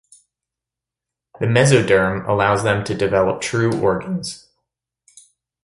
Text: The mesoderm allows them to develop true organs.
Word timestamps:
The 1.39 1.45
mesoderm 1.45 2.27
allows 2.27 2.63
them 2.63 2.83
to 2.85 2.95
develop 2.97 3.39
true 3.39 3.79
organs. 3.83 4.47